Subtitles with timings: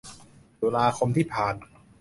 [0.61, 1.55] ตุลาคมที่ผ่าน